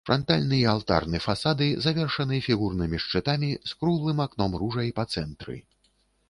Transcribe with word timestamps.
Франтальны 0.09 0.55
і 0.59 0.63
алтарны 0.71 1.19
фасады 1.25 1.67
завершаны 1.85 2.39
фігурнымі 2.47 3.01
шчытамі 3.05 3.51
з 3.73 3.77
круглым 3.83 4.25
акном-ружай 4.27 4.89
па 5.03 5.07
цэнтры. 5.17 5.55